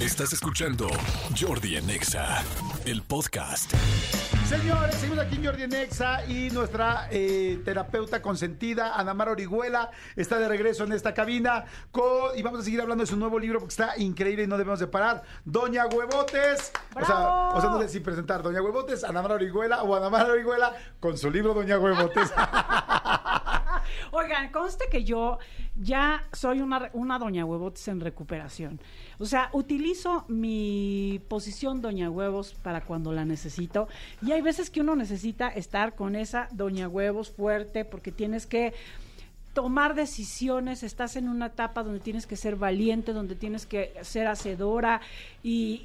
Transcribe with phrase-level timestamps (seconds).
[0.00, 0.88] Estás escuchando
[1.38, 2.42] Jordi en Exa,
[2.86, 3.72] el podcast.
[4.48, 10.38] Señores, seguimos aquí en Jordi Nexa y nuestra eh, terapeuta consentida, Ana Mara Orihuela, está
[10.40, 13.60] de regreso en esta cabina con- y vamos a seguir hablando de su nuevo libro
[13.60, 15.22] porque está increíble y no debemos de parar.
[15.44, 17.18] Doña Huevotes, o sea,
[17.54, 20.72] o sea, no sé si presentar Doña Huevotes, Ana Mara Orihuela o Ana Mara Orihuela
[20.98, 22.32] con su libro Doña Huevotes.
[24.12, 25.38] Oigan, conste que yo
[25.76, 28.80] ya soy una, una doña huevotes en recuperación.
[29.18, 33.88] O sea, utilizo mi posición doña huevos para cuando la necesito.
[34.22, 38.74] Y hay veces que uno necesita estar con esa doña huevos fuerte porque tienes que
[39.52, 44.28] tomar decisiones, estás en una etapa donde tienes que ser valiente, donde tienes que ser
[44.28, 45.00] hacedora
[45.42, 45.82] y,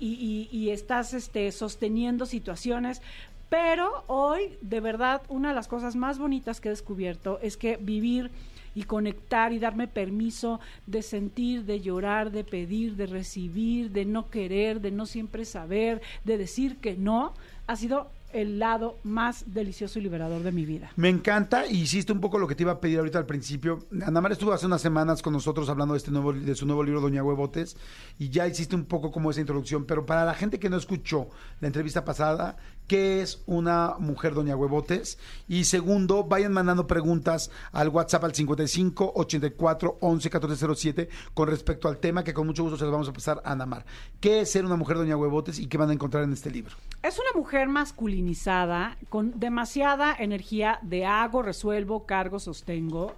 [0.52, 3.02] y- estás este, sosteniendo situaciones.
[3.50, 7.78] Pero hoy, de verdad, una de las cosas más bonitas que he descubierto es que
[7.78, 8.32] vivir
[8.76, 14.30] y conectar y darme permiso de sentir, de llorar, de pedir, de recibir, de no
[14.30, 17.34] querer, de no siempre saber, de decir que no,
[17.68, 20.92] ha sido el lado más delicioso y liberador de mi vida.
[20.98, 23.88] Me encanta y hiciste un poco lo que te iba a pedir ahorita al principio.
[24.06, 26.84] Ana Mara estuvo hace unas semanas con nosotros hablando de este nuevo de su nuevo
[26.84, 27.78] libro Doña Huevotes
[28.20, 31.30] y ya hiciste un poco como esa introducción, pero para la gente que no escuchó
[31.62, 32.58] la entrevista pasada,
[32.88, 35.18] ¿qué es una mujer Doña Huevotes?
[35.48, 41.98] Y segundo, vayan mandando preguntas al WhatsApp al 55 84 11 1407 con respecto al
[41.98, 43.86] tema que con mucho gusto se los vamos a pasar a Ana Mar.
[44.20, 46.76] ¿Qué es ser una mujer Doña Huevotes y qué van a encontrar en este libro?
[47.04, 53.16] Es una mujer masculinizada, con demasiada energía de hago, resuelvo, cargo, sostengo.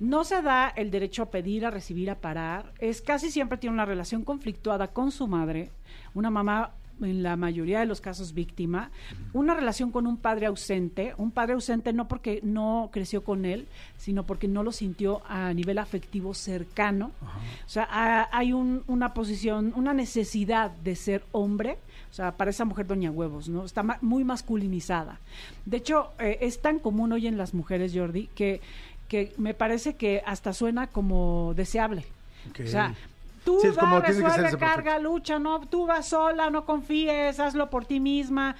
[0.00, 2.72] No se da el derecho a pedir, a recibir, a parar.
[2.78, 5.72] Es casi siempre tiene una relación conflictuada con su madre,
[6.14, 8.90] una mamá en la mayoría de los casos víctima,
[9.32, 13.66] una relación con un padre ausente, un padre ausente no porque no creció con él,
[13.96, 17.12] sino porque no lo sintió a nivel afectivo cercano.
[17.66, 21.78] O sea, ha- hay un- una posición, una necesidad de ser hombre,
[22.10, 23.64] o sea, para esa mujer doña huevos, ¿no?
[23.64, 25.20] Está ma- muy masculinizada.
[25.66, 28.60] De hecho, eh, es tan común hoy en las mujeres, Jordi, que,
[29.08, 32.04] que me parece que hasta suena como deseable.
[32.50, 32.60] Ok.
[32.64, 32.94] O sea,
[33.48, 34.84] tú Sí, es como vas, tiene que ser resuelve, perfecto.
[34.84, 38.56] carga, lucha, no, tú vas sola, no confíes, hazlo por ti misma.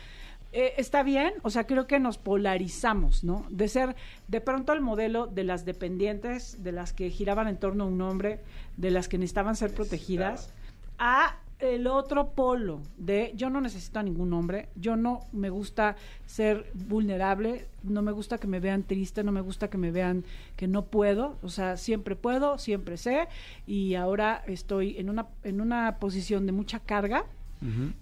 [0.52, 3.44] Eh, está bien, o sea, creo que nos polarizamos, ¿no?
[3.50, 3.96] De ser
[4.28, 8.00] de pronto el modelo de las dependientes, de las que giraban en torno a un
[8.00, 8.40] hombre,
[8.78, 10.54] de las que necesitaban ser protegidas,
[10.98, 15.96] a el otro polo de yo no necesito a ningún hombre, yo no me gusta
[16.26, 20.24] ser vulnerable, no me gusta que me vean triste, no me gusta que me vean
[20.56, 23.26] que no puedo, o sea, siempre puedo, siempre sé
[23.66, 27.24] y ahora estoy en una en una posición de mucha carga,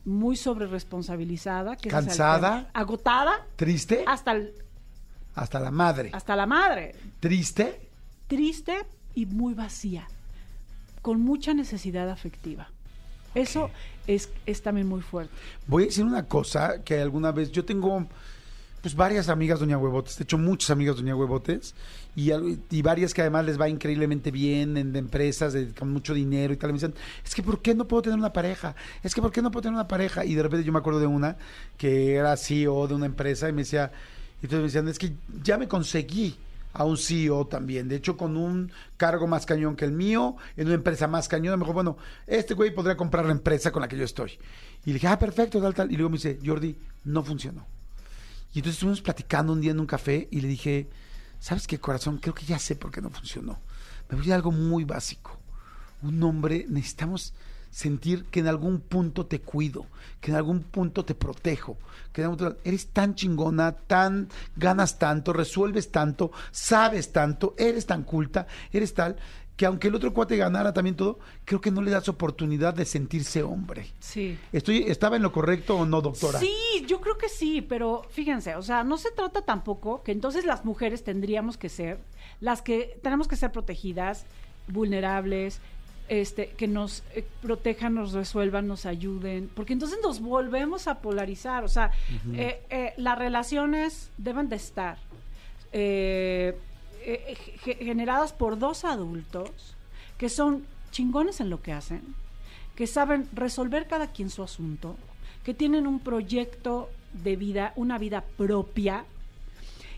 [0.04, 2.68] muy sobre responsabilizada, que es ¿Cansada?
[2.74, 4.04] agotada, ¿Triste?
[4.06, 4.52] hasta el-
[5.34, 6.10] Hasta la madre.
[6.12, 7.80] hasta la madre, ¿Triste?
[8.26, 8.74] triste
[9.14, 10.06] y muy vacía,
[11.00, 12.68] con mucha necesidad afectiva.
[13.36, 13.70] Eso
[14.06, 15.32] es, es también muy fuerte.
[15.66, 18.06] Voy a decir una cosa que alguna vez yo tengo
[18.82, 21.74] pues varias amigas doña huevotes, de hecho muchas amigas doña huevotes
[22.14, 22.30] y,
[22.70, 26.56] y varias que además les va increíblemente bien en empresas de- con mucho dinero y
[26.56, 28.76] tal, y me dicen, es que ¿por qué no puedo tener una pareja?
[29.02, 30.24] Es que ¿por qué no puedo tener una pareja?
[30.24, 31.36] Y de repente yo me acuerdo de una
[31.76, 33.90] que era CEO de una empresa y me decía,
[34.40, 36.36] y entonces me decían, es que ya me conseguí
[36.76, 40.66] a un CEO también, de hecho con un cargo más cañón que el mío, en
[40.66, 43.88] una empresa más cañón, me dijo, bueno, este güey podría comprar la empresa con la
[43.88, 44.32] que yo estoy.
[44.84, 45.90] Y le dije, ah, perfecto, tal, tal.
[45.90, 47.66] Y luego me dice, Jordi, no funcionó.
[48.52, 50.90] Y entonces estuvimos platicando un día en un café y le dije,
[51.40, 52.18] ¿sabes qué, corazón?
[52.18, 53.58] Creo que ya sé por qué no funcionó.
[54.10, 55.38] Me voy a algo muy básico.
[56.02, 57.32] Un hombre, necesitamos
[57.76, 59.84] sentir que en algún punto te cuido,
[60.22, 61.76] que en algún punto te protejo,
[62.10, 67.84] que en algún punto- eres tan chingona, tan ganas tanto, resuelves tanto, sabes tanto, eres
[67.84, 69.16] tan culta, eres tal,
[69.56, 72.86] que aunque el otro cuate ganara también todo, creo que no le das oportunidad de
[72.86, 73.92] sentirse hombre.
[74.00, 74.38] Sí.
[74.52, 76.38] Estoy, ¿Estaba en lo correcto o no, doctora?
[76.40, 76.56] Sí,
[76.88, 80.64] yo creo que sí, pero fíjense, o sea, no se trata tampoco que entonces las
[80.64, 81.98] mujeres tendríamos que ser
[82.40, 84.24] las que tenemos que ser protegidas,
[84.68, 85.60] vulnerables,
[86.08, 91.64] este, que nos eh, protejan, nos resuelvan, nos ayuden, porque entonces nos volvemos a polarizar,
[91.64, 91.90] o sea,
[92.34, 94.98] eh, eh, las relaciones deben de estar
[95.72, 96.56] eh,
[97.64, 99.50] ge- generadas por dos adultos
[100.18, 102.02] que son chingones en lo que hacen,
[102.74, 104.96] que saben resolver cada quien su asunto,
[105.44, 109.04] que tienen un proyecto de vida, una vida propia,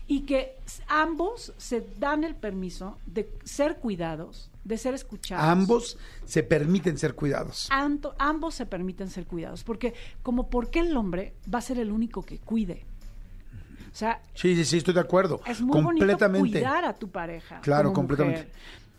[0.07, 0.55] y que
[0.87, 5.45] ambos se dan el permiso de ser cuidados, de ser escuchados.
[5.45, 7.67] Ambos se permiten ser cuidados.
[7.71, 11.91] Anto- ambos se permiten ser cuidados, porque como porque el hombre va a ser el
[11.91, 12.85] único que cuide.
[13.91, 15.41] O sea, Sí, sí, sí, estoy de acuerdo.
[15.47, 16.39] es muy completamente.
[16.39, 17.59] bonito cuidar a tu pareja.
[17.61, 18.41] Claro, completamente.
[18.41, 18.53] mujer.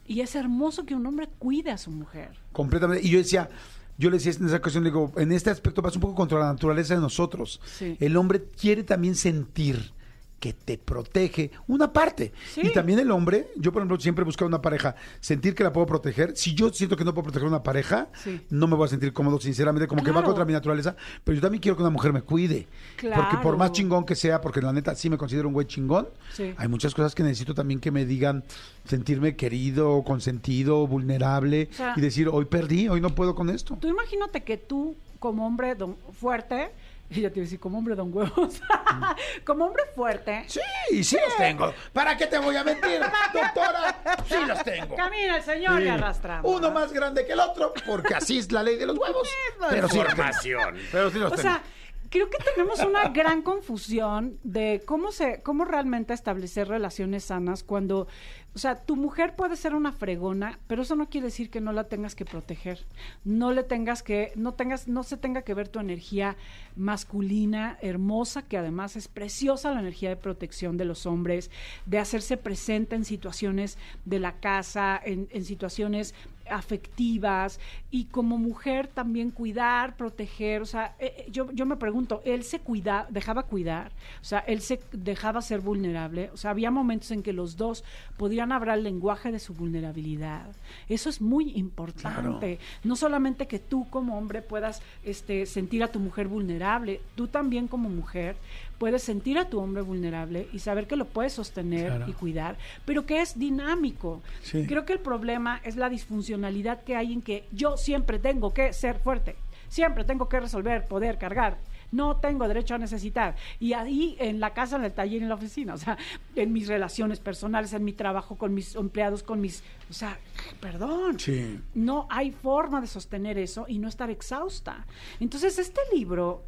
[0.06, 2.30] Y es hermoso que un hombre cuide a su mujer.
[2.52, 3.06] Completamente.
[3.06, 3.48] Y yo decía,
[3.96, 6.46] yo le decía en esa ocasión, digo, en este aspecto vas un poco contra la
[6.52, 7.60] naturaleza de nosotros.
[7.64, 7.96] Sí.
[8.00, 9.92] El hombre quiere también sentir
[10.40, 12.32] que te protege una parte.
[12.54, 12.62] Sí.
[12.64, 15.72] Y también el hombre, yo por ejemplo siempre he buscado una pareja, sentir que la
[15.72, 16.34] puedo proteger.
[16.36, 18.40] Si yo siento que no puedo proteger a una pareja, Sí.
[18.50, 20.28] no me voy a sentir cómodo, sinceramente, como que va Claro.
[20.28, 20.96] contra mi naturaleza.
[21.24, 22.66] Pero yo también quiero que una mujer me cuide.
[23.00, 23.56] Porque por Claro.
[23.58, 26.54] más chingón que sea, porque la neta sí me considero un güey chingón, Sí.
[26.56, 28.42] hay muchas cosas que necesito también que me digan
[28.86, 33.76] sentirme querido, consentido, vulnerable O sea- y decir, hoy perdí, hoy no puedo con esto.
[33.80, 35.76] Tú imagínate que tú, como hombre
[36.18, 36.70] fuerte,
[37.16, 38.60] y ya te iba a decir, como hombre don huevos,
[39.44, 41.74] como hombre fuerte, Sí, sí los tengo.
[41.92, 43.00] ¿Para qué te voy a mentir,
[43.34, 43.96] doctora?
[44.28, 44.94] Sí los tengo.
[44.96, 45.84] camina el señor Sí.
[45.86, 46.50] y arrastramos.
[46.54, 49.28] Uno más grande que el otro, porque así es la ley de los huevos.
[49.68, 49.86] Pero.
[49.92, 50.76] Información.
[50.92, 51.42] Pero sí los O tengo.
[51.48, 51.62] sea,
[52.10, 58.08] creo que tenemos una gran confusión de cómo se, cómo realmente establecer relaciones sanas cuando,
[58.52, 61.72] o sea, tu mujer puede ser una fregona, pero eso no quiere decir que no
[61.72, 62.84] la tengas que proteger,
[63.24, 66.36] no le tengas que, no tengas, no se tenga que ver tu energía
[66.74, 71.48] masculina, hermosa, que además es preciosa la energía de protección de los hombres,
[71.86, 76.14] de hacerse presente en situaciones de la casa, en, en situaciones
[76.50, 77.60] afectivas
[77.90, 82.44] y como mujer también cuidar, proteger, o sea, eh, eh, yo, yo me pregunto, él
[82.44, 87.10] se cuida, dejaba cuidar, o sea, él se dejaba ser vulnerable, o sea, había momentos
[87.10, 87.84] en que los dos
[88.16, 90.46] podían hablar el lenguaje de su vulnerabilidad.
[90.88, 92.58] Eso es muy importante.
[92.84, 97.68] No solamente que tú como hombre puedas este, sentir a tu mujer vulnerable, tú también
[97.68, 98.36] como mujer
[98.80, 102.08] puedes sentir a tu hombre vulnerable y saber que lo puedes sostener Claro.
[102.08, 102.56] y cuidar,
[102.86, 104.22] pero que es dinámico.
[104.42, 104.64] Sí.
[104.66, 108.72] Creo que el problema es la disfuncionalidad que hay en que yo siempre tengo que
[108.72, 109.36] ser fuerte,
[109.68, 111.58] siempre tengo que resolver, poder, cargar.
[111.92, 113.34] No tengo derecho a necesitar.
[113.58, 115.98] Y ahí en la casa, en el taller, en la oficina, o sea,
[116.36, 119.62] en mis relaciones personales, en mi trabajo con mis empleados, con mis...
[119.90, 120.16] O sea,
[120.60, 121.18] perdón.
[121.18, 121.60] Sí.
[121.74, 124.86] No hay forma de sostener eso y no estar exhausta.
[125.18, 126.44] Entonces, este libro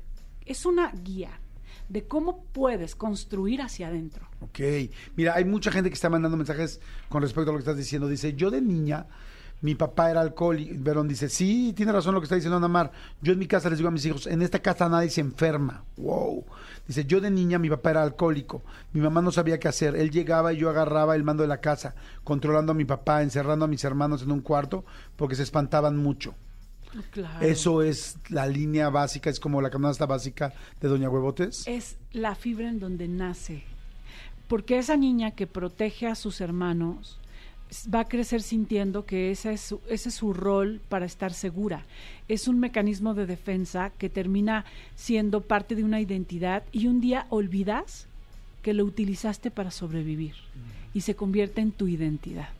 [0.46, 1.40] es una guía
[1.92, 4.26] de cómo puedes construir hacia adentro.
[4.40, 4.60] Ok.
[5.14, 6.80] Mira, hay mucha gente que está mandando mensajes
[7.10, 8.08] con respecto a lo que estás diciendo.
[8.08, 9.08] Dice, yo de niña,
[9.60, 10.74] mi papá era alcohólico.
[10.78, 12.92] Verón dice, sí, tiene razón lo que está diciendo Ana Mar.
[13.20, 15.84] Yo en mi casa les digo a mis hijos, en esta casa nadie se enferma.
[15.98, 16.46] Wow.
[16.88, 18.62] Dice, yo de niña, mi papá era alcohólico.
[18.94, 19.94] Mi mamá no sabía qué hacer.
[19.94, 21.94] Él llegaba y yo agarraba el mando de la casa,
[22.24, 24.86] controlando a mi papá, encerrando a mis hermanos en un cuarto,
[25.16, 26.34] porque se espantaban mucho.
[27.10, 27.46] Claro.
[27.46, 31.66] Eso es la línea básica, es como la canasta básica de Doña Huevotes.
[31.66, 33.64] es la fibra en donde nace.
[34.48, 37.18] Porque esa niña que protege a sus hermanos
[37.92, 41.84] va a crecer sintiendo que ese es, su, ese es su rol para estar segura.
[42.28, 47.26] Es un mecanismo de defensa que termina siendo parte de una identidad y un día
[47.30, 48.06] olvidas
[48.62, 50.34] que lo utilizaste para sobrevivir
[50.94, 52.50] y se convierte en tu identidad.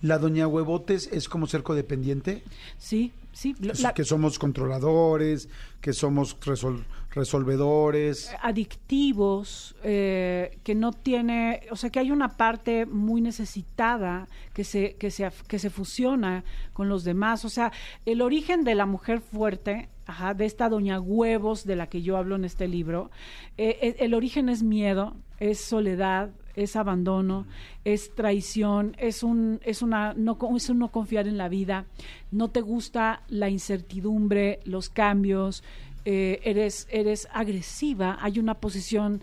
[0.00, 2.42] La Doña Huevotes es como ser codependiente.
[2.78, 3.54] Sí, sí.
[3.60, 5.48] lo- Es la- que somos controladores,
[5.80, 8.30] que somos resol- resolvedores.
[8.42, 14.94] adictivos, eh, que no tiene, o sea, que hay una parte muy necesitada que se,
[14.96, 17.44] que se, que se fusiona con los demás.
[17.44, 17.72] O sea,
[18.06, 22.16] el origen de la mujer fuerte, ajá, de esta doña huevos de la que yo
[22.16, 23.10] hablo en este libro,
[23.56, 27.46] eh, eh, el origen es miedo, es soledad, es abandono,
[27.84, 31.86] es traición, es un, es una, no, es un no confiar en la vida,
[32.30, 35.62] no te gusta la incertidumbre, los cambios,
[36.04, 39.20] eh, eres, eres agresiva, hay una posición.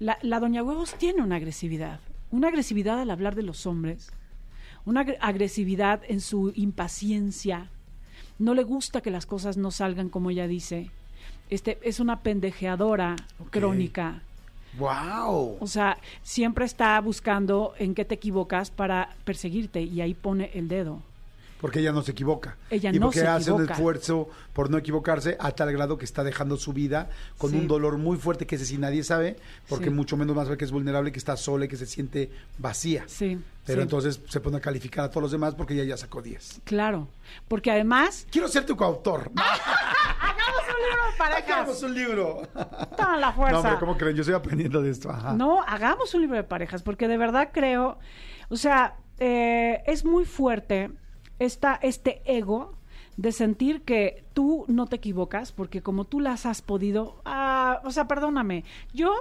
[0.00, 4.10] La, la Doña Huevos tiene una agresividad, una agresividad al hablar de los hombres,
[4.84, 7.70] una agre- agresividad en su impaciencia.
[8.38, 10.90] No le gusta que las cosas no salgan como ella dice.
[11.48, 13.16] Este, es una pendejeadora
[13.50, 14.22] crónica.
[14.78, 15.56] ¡Wow!
[15.60, 20.68] O sea, siempre está buscando en qué te equivocas para perseguirte y ahí pone el
[20.68, 21.00] dedo.
[21.60, 22.58] Porque ella no se equivoca.
[22.68, 26.04] Ella y no porque se hace un esfuerzo por no equivocarse a tal grado que
[26.04, 27.56] está dejando su vida con Sí.
[27.56, 29.90] un dolor muy fuerte que ese sí nadie sabe, porque Sí.
[29.90, 33.04] mucho menos más ve que es vulnerable, que está sola y que se siente vacía.
[33.06, 33.38] Sí.
[33.64, 36.20] Pero sí, entonces se pone a calificar a todos los demás porque ella ya sacó
[36.20, 36.60] 10.
[36.64, 37.08] Claro.
[37.48, 38.26] Porque además.
[38.30, 39.30] Quiero ser tu coautor.
[41.18, 42.96] ¡Hagamos un libro de Hagamos un libro.
[42.96, 43.56] Toda la fuerza.
[43.56, 44.16] No, hombre, ¿cómo creen?
[44.16, 45.10] Yo estoy aprendiendo de esto.
[45.10, 45.32] Ajá.
[45.32, 47.98] No, hagamos un libro de parejas, porque de verdad creo,
[48.48, 50.90] o sea, eh, es muy fuerte
[51.38, 52.74] esta, este ego
[53.16, 57.90] de sentir que tú no te equivocas, porque como tú las has podido, ah, o
[57.90, 59.14] sea, perdóname, yo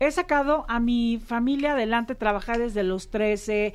[0.00, 3.74] he sacado a mi familia adelante, trabajé desde los 13,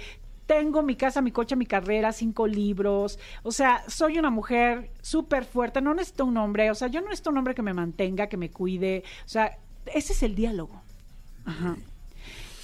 [0.51, 3.17] tengo mi casa, mi coche, mi carrera, cinco libros.
[3.43, 5.81] O sea, soy una mujer súper fuerte.
[5.81, 6.70] No necesito un hombre.
[6.72, 9.03] O sea, yo no necesito un hombre que me mantenga, que me cuide.
[9.25, 9.58] O sea,
[9.93, 10.81] ese es el diálogo.
[11.46, 11.77] Ajá.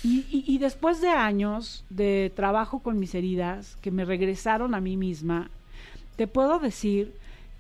[0.03, 4.82] Y, y- y después de años de trabajo con mis heridas, que me regresaron a
[4.82, 5.50] mí misma,
[6.17, 7.13] te puedo decir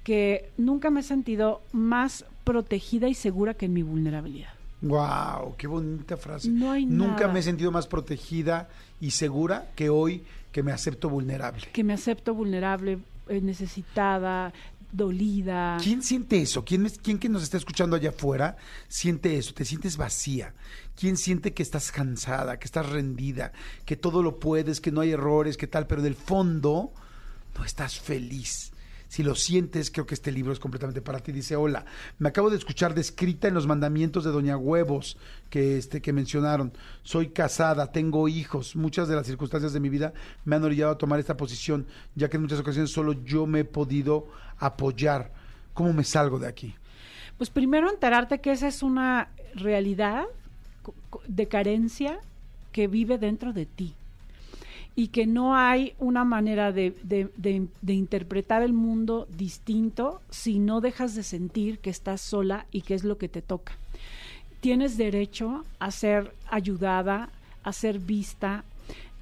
[0.03, 4.56] que nunca me he sentido más protegida y segura que en mi vulnerabilidad.
[4.81, 6.49] Wow, qué bonita frase.
[6.49, 7.33] No hay Nunca nada.
[7.33, 8.69] me he sentido más protegida
[9.01, 11.67] y segura que hoy que me acepto vulnerable.
[11.73, 14.53] Que me acepto vulnerable, eh, necesitada,
[14.91, 15.77] dolida.
[15.83, 16.63] ¿Quién siente eso?
[16.63, 18.55] ¿Quién, es- ¿Quién que nos está escuchando allá afuera
[18.87, 19.53] siente eso?
[19.53, 20.53] ¿Te sientes vacía?
[20.95, 23.51] ¿Quién siente que estás cansada, que estás rendida,
[23.85, 26.91] que todo lo puedes, que no hay errores, que tal, pero del fondo
[27.57, 28.71] no estás feliz?
[29.07, 31.31] Si lo sientes, creo que este libro es completamente para ti.
[31.31, 31.85] Dice, hola,
[32.19, 35.17] me acabo de escuchar descrita en los mandamientos de Doña Huevos
[35.49, 36.73] que, este, que mencionaron.
[37.03, 38.75] Soy casada, tengo hijos.
[38.75, 42.29] Muchas de las circunstancias de mi vida me han orillado a tomar esta posición, ya
[42.29, 45.31] que en muchas ocasiones solo yo me he podido apoyar.
[45.73, 46.75] ¿Cómo me salgo de aquí?
[47.37, 50.25] Pues primero enterarte que esa es una realidad
[51.27, 52.19] de carencia
[52.71, 53.95] que vive dentro de ti
[54.97, 56.95] y que no hay una manera de,
[57.85, 63.03] interpretar el mundo distinto si no dejas de sentir que estás sola y que es
[63.03, 63.77] lo que te toca.
[64.59, 67.29] Tienes derecho a ser ayudada,
[67.61, 68.63] a ser vista,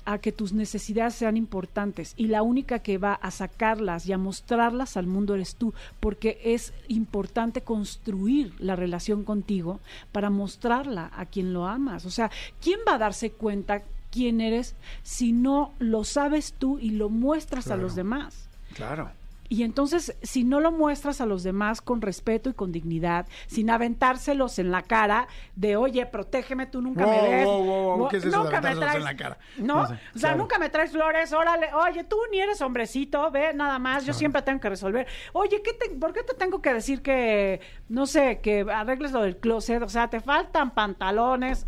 [0.05, 4.17] a que tus necesidades sean importantes y la única que va a sacarlas y a
[4.17, 9.81] mostrarlas al mundo eres tú, porque es importante construir la relación contigo
[10.13, 12.05] para mostrarla a quien lo amas.
[12.05, 13.83] O sea, ¿quién va a darse cuenta
[14.15, 18.47] quién eres si no lo sabes tú y lo muestras a los demás?
[18.73, 19.11] Claro.
[19.47, 23.69] Y entonces, si no lo muestras a los demás con respeto y con dignidad, sin
[23.69, 27.45] aventárselos en la cara de, oye, protégeme, tú nunca me ves.
[27.45, 27.63] wow,
[27.97, 29.37] wow, ¿qué es eso de nunca me aventárselos traes, en la cara?
[29.57, 29.75] ¿No?
[29.81, 30.37] No sé, o sea, claro.
[30.37, 34.41] nunca me traes flores, órale, oye, tú ni eres hombrecito, ve, nada más, yo siempre
[34.41, 35.05] tengo que resolver.
[35.33, 39.21] Oye, ¿qué te- ¿por qué te tengo que decir que, no sé, que arregles lo
[39.21, 39.83] del closet?
[39.83, 41.65] O sea, te faltan pantalones.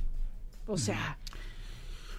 [0.65, 1.17] O sea,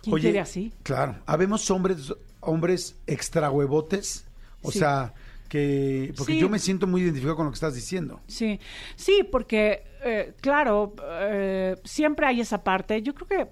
[0.08, 0.72] ¿quién Oye, quiere así?
[0.82, 1.16] Claro.
[1.26, 4.26] Habemos hombres, hombres extra huevotes.
[4.62, 4.80] O Sí.
[4.80, 5.14] sea,
[5.48, 6.12] que.
[6.16, 6.40] Porque Sí.
[6.40, 8.20] yo me siento muy identificado con lo que estás diciendo.
[8.26, 8.58] Sí,
[8.96, 13.00] sí, porque, eh, claro, eh, siempre hay esa parte.
[13.02, 13.48] Yo creo que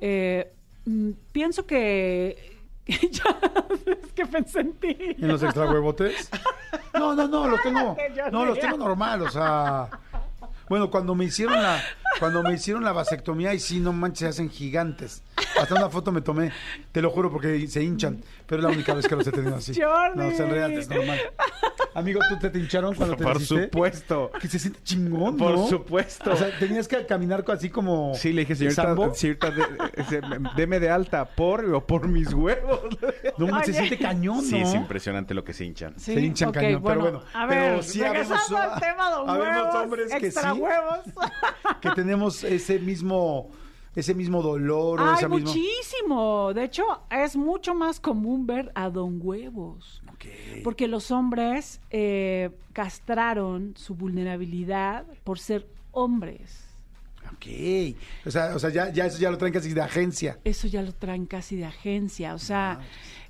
[0.00, 0.52] eh,
[0.84, 2.56] mm, pienso que.
[2.86, 3.38] ya,
[4.04, 4.96] es que pensé en ti.
[4.98, 6.30] ¿En los extra huevotes?
[6.94, 7.94] No, no, no, los tengo.
[8.32, 9.88] No, los tengo normal, o sea.
[10.68, 11.82] Bueno, cuando me hicieron la,
[12.18, 15.22] cuando me hicieron la vasectomía, y sí, no manches, se hacen gigantes.
[15.60, 16.52] Hasta una foto me tomé,
[16.92, 18.22] te lo juro, porque se hinchan.
[18.46, 19.72] Pero es la única vez que los he tenido así.
[19.80, 20.18] Jordi.
[20.18, 21.20] No, se real, es normal.
[21.96, 23.64] Amigo, ¿tú te, te hincharon cuando te Por hiciste?
[23.64, 24.30] supuesto.
[24.38, 25.66] Que se siente chingón, Por ¿no?
[25.66, 26.30] supuesto.
[26.32, 28.14] O sea, tenías que caminar así como...
[28.14, 29.14] Sí, le dije, señorita, ¿Sambo?
[29.14, 32.80] señorita, de- de- deme de alta por o por mis huevos.
[33.38, 33.72] No, se Oye.
[33.72, 34.42] siente cañón, ¿no?
[34.42, 35.94] Sí, es impresionante lo que se hinchan.
[35.98, 37.22] Sí, se hinchan cañón, pero bueno.
[37.32, 40.60] A Pero ver, habemos- regresando al tema de huevos, hombres que extra sí.
[40.60, 40.98] huevos.
[41.80, 43.50] que tenemos ese mismo
[43.96, 46.52] ese mismo dolor o Hay esa misma muchísimo.
[46.54, 50.02] De hecho, es mucho más común ver a don huevos.
[50.64, 56.64] Porque los hombres eh, castraron su vulnerabilidad por ser hombres.
[57.32, 57.46] Ok.
[58.26, 60.38] O sea, o sea ya, ya eso ya lo traen casi de agencia.
[60.44, 62.34] Eso ya lo traen casi de agencia.
[62.34, 62.80] O sea,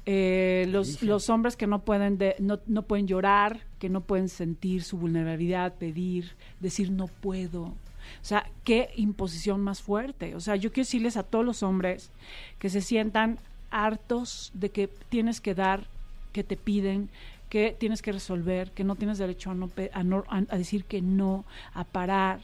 [0.04, 4.28] eh, los, los hombres que no pueden, de- no, no pueden llorar, que no pueden
[4.28, 7.74] sentir su vulnerabilidad, pedir, decir no puedo.
[8.22, 10.34] O sea, qué imposición más fuerte.
[10.34, 12.10] O sea, yo quiero decirles a todos los hombres
[12.58, 13.38] que se sientan
[13.70, 15.86] hartos de que tienes que dar,
[16.32, 17.08] que te piden,
[17.48, 20.84] que tienes que resolver, que no tienes derecho a, no, pe- a, no- a- decir
[20.84, 21.44] que no,
[21.74, 22.40] a parar.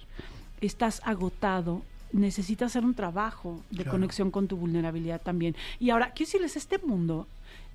[0.60, 3.90] Estás agotado, necesitas hacer un trabajo de Claro.
[3.92, 5.56] conexión con tu vulnerabilidad también.
[5.80, 7.26] Y ahora, quiero decirles, este mundo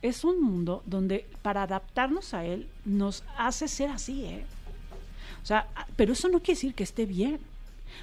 [0.01, 4.46] es un mundo donde para adaptarnos a él nos hace ser así, ¿eh?
[5.44, 7.39] O sea, pero eso no quiere decir que esté bien.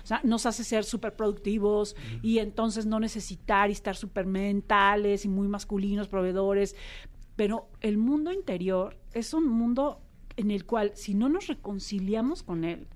[0.02, 5.24] O sea, nos hace ser súper productivos y entonces no necesitar y estar súper mentales
[5.24, 6.76] y muy masculinos, proveedores.
[7.36, 10.00] Pero el mundo interior es un mundo
[10.36, 12.86] en el cual si no nos reconciliamos con él,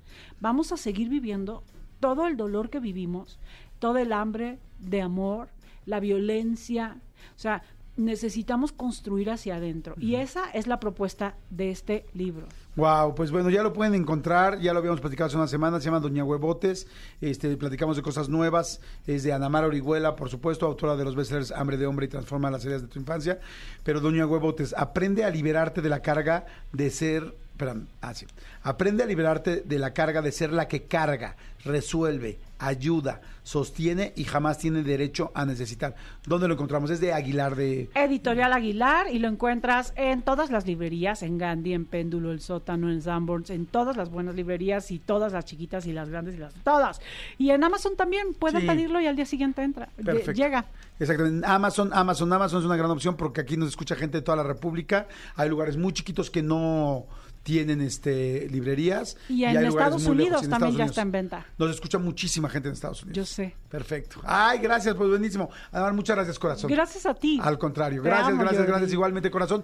[0.40, 1.64] vamos a seguir viviendo
[2.00, 3.38] todo el dolor que vivimos,
[3.78, 5.50] todo el hambre de amor,
[5.86, 7.00] la violencia.
[7.36, 7.62] O sea,
[7.98, 9.94] necesitamos construir hacia adentro.
[9.98, 12.46] Y esa es la propuesta de este libro.
[12.76, 15.86] Wow, pues bueno, ya lo pueden encontrar, ya lo habíamos platicado hace una semana, se
[15.86, 16.86] llama Doña Huevotes,
[17.20, 21.16] este, platicamos de cosas nuevas, es de Ana Mara Orihuela, por supuesto, autora de los
[21.16, 23.40] bestsellers Hambre de Hombre y Transforma las heridas de tu infancia,
[23.82, 28.24] pero Doña Huevotes, aprende a liberarte de la carga de ser, espérame, ah, sí,
[28.62, 31.34] aprende a liberarte de la carga de ser la que carga,
[31.64, 35.96] resuelve, ayuda, sostiene y jamás tiene derecho a necesitar.
[36.24, 36.90] ¿Dónde lo encontramos?
[36.90, 37.90] Es de Aguilar de...
[37.96, 42.90] Editorial Aguilar y lo encuentras en todas las librerías, en Gandhi, en Péndulo, El Sótano,
[42.92, 46.38] en Sanborns, en todas las buenas librerías y todas las chiquitas y las grandes y
[46.38, 47.00] las todas.
[47.38, 48.66] Y en Amazon también pueden Sí.
[48.68, 49.88] pedirlo y al día siguiente entra.
[49.96, 50.30] Perfecto.
[50.32, 50.64] Llega.
[51.00, 51.44] Exactamente.
[51.46, 54.42] Amazon, Amazon, Amazon es una gran opción porque aquí nos escucha gente de toda la
[54.44, 55.06] República.
[55.36, 57.06] Hay lugares muy chiquitos que no
[57.42, 59.16] tienen este librerías.
[59.28, 60.90] Y en hay Estados lejos, Unidos en también Estados ya Unidos.
[60.90, 61.46] está en venta.
[61.58, 63.16] Nos escucha muchísima gente en Estados Unidos.
[63.16, 63.54] Yo sé.
[63.70, 64.20] Perfecto.
[64.24, 65.50] Ay, gracias, pues buenísimo.
[65.72, 66.70] Además, muchas gracias, corazón.
[66.70, 67.40] Gracias a ti.
[67.42, 68.70] Al contrario, Te gracias, amo, gracias, Jordi.
[68.72, 68.92] gracias.
[68.92, 69.62] Igualmente, corazón.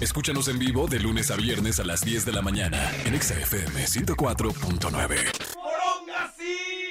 [0.00, 3.34] Escúchanos en vivo de lunes a viernes a las 10 de la mañana en Exa
[3.38, 6.83] FM 104.9.